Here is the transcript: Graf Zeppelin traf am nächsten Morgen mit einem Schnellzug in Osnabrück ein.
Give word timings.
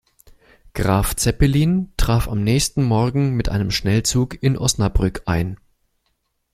Graf 0.73 1.13
Zeppelin 1.15 1.93
traf 1.95 2.27
am 2.27 2.43
nächsten 2.43 2.83
Morgen 2.83 3.33
mit 3.35 3.49
einem 3.49 3.69
Schnellzug 3.69 4.41
in 4.41 4.57
Osnabrück 4.57 5.21
ein. 5.27 5.57